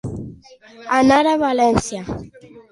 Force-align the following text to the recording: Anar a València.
Anar 1.01 1.21
a 1.33 1.37
València. 1.45 2.19